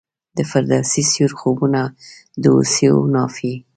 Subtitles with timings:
[0.37, 1.81] د فردوسي سیورو خوبونه
[2.41, 3.53] د هوسیو نافي